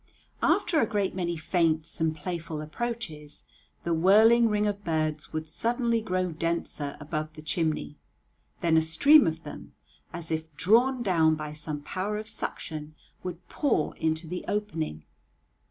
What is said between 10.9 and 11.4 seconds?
down